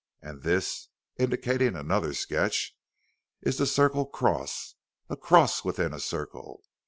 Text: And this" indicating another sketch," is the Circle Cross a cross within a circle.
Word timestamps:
And 0.23 0.41
this" 0.41 0.87
indicating 1.19 1.75
another 1.75 2.15
sketch," 2.15 2.75
is 3.45 3.59
the 3.59 3.67
Circle 3.67 4.07
Cross 4.07 4.73
a 5.11 5.15
cross 5.15 5.63
within 5.63 5.93
a 5.93 5.99
circle. 5.99 6.63